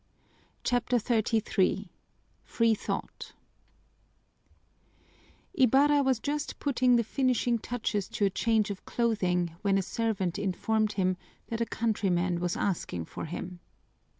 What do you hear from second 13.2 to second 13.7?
him.